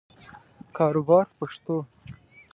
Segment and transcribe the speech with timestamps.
[0.77, 1.77] کاروبار په پښتو.